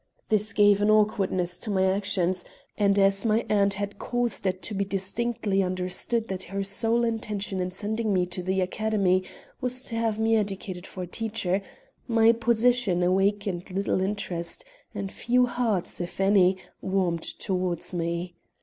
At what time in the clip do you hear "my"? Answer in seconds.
1.69-1.83, 3.23-3.45, 12.07-12.31